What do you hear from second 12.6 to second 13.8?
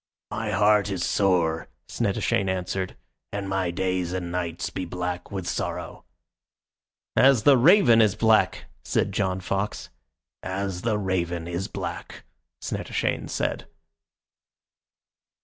Snettishane said.